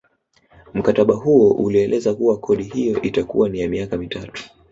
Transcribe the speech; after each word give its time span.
Mkataba 0.73 1.13
huo 1.15 1.49
ulieleza 1.51 2.13
kuwa 2.13 2.37
kodi 2.39 2.63
hiyo 2.63 3.01
itakuwa 3.01 3.49
ni 3.49 3.59
ya 3.59 3.69
miaka 3.69 3.97
mitatu 3.97 4.43